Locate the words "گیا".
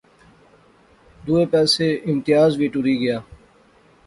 3.01-3.17